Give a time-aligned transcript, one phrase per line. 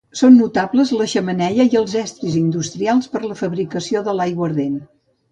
[0.19, 4.81] Són notables la xemeneia i els estris industrials per a la fabricació de l'aiguardent.